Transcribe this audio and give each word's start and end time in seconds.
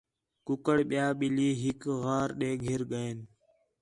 کُکّڑ، 0.47 0.77
ٻِیا 0.89 1.05
ٻلّھی 1.19 1.49
ہِک 1.61 1.81
غار 2.03 2.29
ݙے 2.39 2.51
گھر 2.63 2.79
ڳئیان 2.89 3.17